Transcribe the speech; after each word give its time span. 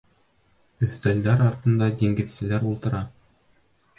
Өҫтәлдәр 0.85 1.43
артында 1.49 1.91
диңгеҙселәр 2.01 2.65
ултыра. 2.73 3.05